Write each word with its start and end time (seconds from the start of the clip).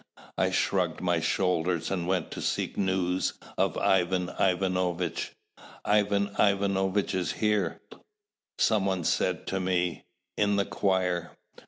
I 0.35 0.49
shrugged 0.49 0.99
my 0.99 1.19
shoulders, 1.19 1.91
and 1.91 2.07
went 2.07 2.31
to 2.31 2.41
seek 2.41 2.75
news 2.75 3.33
of 3.55 3.77
Ivan 3.77 4.29
Ivanovitch. 4.39 5.33
"Ivan 5.85 6.31
Ivanovitch 6.39 7.13
is 7.13 7.33
here," 7.33 7.79
some 8.57 8.87
one 8.87 9.03
said 9.03 9.45
to 9.45 9.59
me, 9.59 10.01
"in 10.37 10.55
the 10.55 10.65
choir." 10.65 11.33